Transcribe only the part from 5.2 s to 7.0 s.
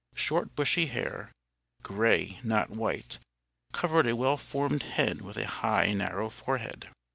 with a high narrow forehead.